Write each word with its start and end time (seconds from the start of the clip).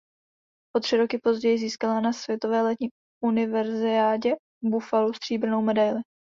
O 0.75 0.79
tři 0.79 0.97
roky 0.97 1.17
později 1.17 1.57
získala 1.57 1.99
na 2.01 2.13
světové 2.13 2.61
letní 2.61 2.89
univerziádě 3.23 4.35
v 4.61 4.69
Buffalu 4.69 5.13
stříbrnou 5.13 5.61
medaili. 5.61 6.01